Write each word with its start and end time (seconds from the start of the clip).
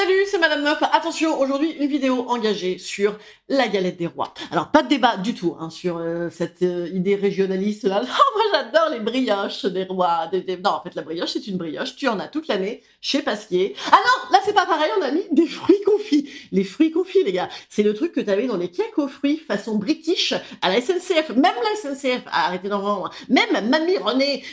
Salut, 0.00 0.24
c'est 0.30 0.38
Madame 0.38 0.62
Meuf. 0.62 0.82
Attention, 0.94 1.38
aujourd'hui, 1.38 1.72
une 1.72 1.86
vidéo 1.86 2.24
engagée 2.30 2.78
sur 2.78 3.18
la 3.50 3.68
galette 3.68 3.98
des 3.98 4.06
rois. 4.06 4.32
Alors, 4.50 4.70
pas 4.70 4.82
de 4.82 4.88
débat 4.88 5.18
du 5.18 5.34
tout 5.34 5.58
hein, 5.60 5.68
sur 5.68 5.98
euh, 5.98 6.30
cette 6.30 6.62
euh, 6.62 6.88
idée 6.88 7.16
régionaliste 7.16 7.84
là. 7.84 8.00
Non, 8.00 8.08
moi, 8.34 8.44
j'adore 8.50 8.88
les 8.88 9.00
brioches 9.00 9.66
des 9.66 9.84
rois. 9.84 10.30
Non, 10.32 10.70
en 10.70 10.82
fait, 10.82 10.94
la 10.94 11.02
brioche, 11.02 11.32
c'est 11.34 11.46
une 11.46 11.58
brioche. 11.58 11.96
Tu 11.96 12.08
en 12.08 12.18
as 12.18 12.28
toute 12.28 12.48
l'année 12.48 12.82
chez 13.02 13.20
Pasquier. 13.20 13.76
Ah 13.92 13.98
non, 13.98 14.32
là, 14.32 14.38
c'est 14.42 14.54
pas 14.54 14.64
pareil. 14.64 14.90
On 14.98 15.02
a 15.02 15.10
mis 15.10 15.26
des 15.32 15.46
fruits 15.46 15.82
confits. 15.84 16.30
Les 16.50 16.64
fruits 16.64 16.92
confits, 16.92 17.22
les 17.22 17.32
gars. 17.32 17.50
C'est 17.68 17.82
le 17.82 17.92
truc 17.92 18.12
que 18.12 18.22
t'avais 18.22 18.46
dans 18.46 18.56
les 18.56 18.70
cakes 18.70 18.96
aux 18.96 19.08
fruits 19.08 19.36
façon 19.36 19.76
british 19.76 20.32
à 20.62 20.70
la 20.70 20.80
SNCF. 20.80 21.28
Même 21.36 21.52
la 21.62 21.76
SNCF 21.76 22.22
a 22.32 22.46
arrêté 22.46 22.70
d'en 22.70 22.80
vendre. 22.80 23.10
Même 23.28 23.68
Mamie 23.68 23.98
René 23.98 24.44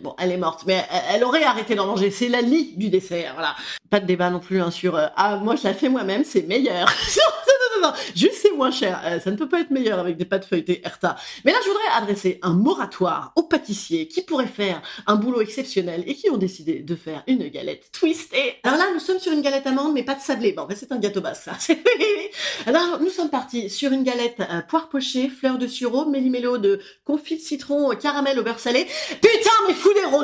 bon, 0.00 0.14
elle 0.18 0.32
est 0.32 0.36
morte, 0.36 0.64
mais 0.66 0.84
elle 1.12 1.24
aurait 1.24 1.44
arrêté 1.44 1.74
d'en 1.74 1.86
manger. 1.86 2.10
C'est 2.10 2.28
la 2.28 2.40
lie 2.40 2.74
du 2.76 2.88
dessert, 2.88 3.32
voilà. 3.34 3.54
Pas 3.90 4.00
de 4.00 4.06
débat 4.06 4.30
non 4.30 4.40
plus 4.40 4.60
hein, 4.60 4.70
sur 4.70 4.96
euh, 4.96 5.06
ah 5.16 5.36
moi 5.36 5.56
je 5.56 5.64
la 5.64 5.74
fais 5.74 5.88
moi-même, 5.88 6.24
c'est 6.24 6.42
meilleur. 6.42 6.88
non, 7.74 7.88
non, 7.88 7.92
juste 8.14 8.38
c'est 8.42 8.52
moins 8.52 8.70
cher. 8.70 9.00
Euh, 9.04 9.20
ça 9.20 9.30
ne 9.30 9.36
peut 9.36 9.48
pas 9.48 9.60
être 9.60 9.70
meilleur 9.70 9.98
avec 9.98 10.16
des 10.16 10.24
pâtes 10.24 10.46
feuilletées 10.46 10.80
Erta. 10.84 11.16
Mais 11.44 11.52
là, 11.52 11.58
je 11.62 11.68
voudrais 11.68 11.88
adresser 11.96 12.38
un 12.42 12.54
moratoire 12.54 13.32
aux 13.36 13.42
pâtissiers 13.42 14.08
qui 14.08 14.22
pourraient 14.22 14.46
faire 14.46 14.80
un 15.06 15.16
boulot 15.16 15.40
exceptionnel 15.40 16.02
et 16.06 16.14
qui 16.14 16.30
ont 16.30 16.36
décidé 16.36 16.80
de 16.80 16.96
faire 16.96 17.22
une 17.26 17.46
galette 17.48 17.90
twistée. 17.92 18.56
Alors 18.62 18.78
là, 18.78 18.86
nous 18.92 19.00
sommes 19.00 19.18
sur 19.18 19.32
une 19.32 19.42
galette 19.42 19.66
amande, 19.66 19.92
mais 19.92 20.02
pas 20.02 20.14
de 20.14 20.20
sablé. 20.20 20.52
Bon, 20.52 20.62
en 20.62 20.68
fait, 20.68 20.76
c'est 20.76 20.92
un 20.92 20.98
gâteau 20.98 21.20
basque, 21.20 21.44
ça. 21.44 21.74
Alors, 22.66 23.00
nous 23.00 23.10
sommes 23.10 23.30
partis 23.30 23.68
sur 23.68 23.92
une 23.92 24.02
galette 24.02 24.42
poire 24.68 24.88
pochée, 24.88 25.28
fleur 25.28 25.58
de 25.58 25.66
sureau, 25.66 26.06
méli-mélo 26.06 26.58
de 26.58 26.80
confit 27.04 27.36
de 27.36 27.42
citron, 27.42 27.90
caramel 27.90 28.38
au 28.38 28.42
beurre 28.42 28.58
salé. 28.58 28.86
Putain, 29.20 29.50
mais 29.68 29.73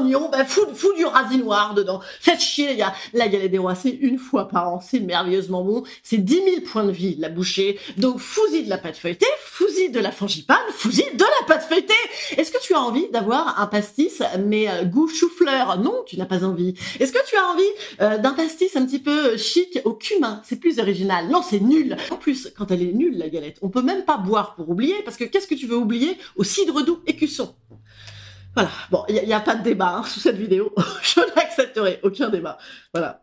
ben 0.05 0.45
fous, 0.45 0.93
du 0.97 1.05
radis 1.05 1.39
noir 1.39 1.75
dedans. 1.75 2.01
Faites 2.21 2.41
chier. 2.41 2.79
La 3.13 3.29
galette 3.29 3.51
des 3.51 3.59
rois, 3.59 3.75
c'est 3.75 3.91
une 3.91 4.19
fois 4.19 4.49
par 4.49 4.69
an, 4.69 4.81
c'est 4.81 5.01
merveilleusement 5.01 5.63
bon. 5.65 5.85
C'est 6.03 6.19
10 6.19 6.35
000 6.35 6.47
points 6.71 6.85
de 6.85 6.93
vie, 6.93 7.17
la 7.19 7.29
bouchée. 7.29 7.79
Donc 7.97 8.19
fous-y 8.19 8.65
de 8.65 8.71
la 8.71 8.79
pâte 8.79 8.97
feuilletée, 8.97 9.27
fous-y 9.41 9.91
de 9.91 10.01
la 10.01 10.11
frangipane, 10.11 10.59
fous-y 10.73 11.17
de 11.17 11.25
la 11.25 11.47
pâte 11.47 11.65
feuilletée. 11.69 11.95
Est-ce 12.37 12.51
que 12.51 12.61
tu 12.61 12.75
as 12.75 12.81
envie 12.81 13.09
d'avoir 13.11 13.61
un 13.61 13.67
pastis, 13.67 14.23
mais 14.47 14.69
euh, 14.69 14.85
goût 14.85 15.09
chou-fleur? 15.09 15.79
Non, 15.79 16.03
tu 16.07 16.17
n'as 16.17 16.27
pas 16.27 16.45
envie. 16.45 16.75
Est-ce 16.99 17.13
que 17.13 17.27
tu 17.29 17.37
as 17.37 17.47
envie 17.47 17.63
euh, 18.01 18.19
d'un 18.19 18.33
pastis 18.33 18.77
un 18.77 18.87
petit 18.87 18.99
peu 19.01 19.37
chic 19.37 19.81
au 19.85 19.95
cumin? 19.95 20.41
C'est 20.45 20.57
plus 20.57 20.79
original. 20.79 21.29
Non, 21.29 21.43
c'est 21.43 21.61
nul. 21.61 21.97
En 22.11 22.17
plus, 22.17 22.53
quand 22.57 22.71
elle 22.71 22.83
est 22.83 22.93
nulle, 22.93 23.19
la 23.19 23.29
galette, 23.29 23.59
on 23.63 23.69
peut 23.69 23.83
même 23.83 24.05
pas 24.05 24.17
boire 24.17 24.55
pour 24.55 24.69
oublier, 24.69 24.97
parce 25.05 25.17
que 25.17 25.25
qu'est-ce 25.25 25.47
que 25.47 25.55
tu 25.55 25.67
veux 25.67 25.77
oublier? 25.77 26.17
Au 26.37 26.45
cidre 26.45 26.85
doux 26.85 27.01
et 27.07 27.17
cusson 27.17 27.55
voilà. 28.55 28.71
Bon, 28.91 29.05
il 29.09 29.15
n'y 29.15 29.33
a, 29.33 29.41
pas 29.41 29.55
de 29.55 29.63
débat 29.63 29.97
hein, 29.97 30.05
sous 30.05 30.21
cette 30.21 30.37
vidéo. 30.37 30.75
Je 31.03 31.21
n'accepterai 31.35 32.01
aucun 32.03 32.29
débat. 32.29 32.59
Voilà. 32.93 33.23